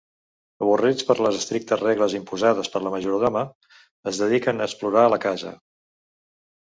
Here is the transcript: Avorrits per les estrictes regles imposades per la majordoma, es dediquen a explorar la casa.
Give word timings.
Avorrits 0.65 1.03
per 1.09 1.15
les 1.25 1.35
estrictes 1.39 1.79
regles 1.83 2.15
imposades 2.19 2.71
per 2.75 2.81
la 2.85 2.93
majordoma, 2.93 3.43
es 4.13 4.23
dediquen 4.23 4.57
a 4.65 4.69
explorar 4.71 5.05
la 5.15 5.21
casa. 5.27 5.53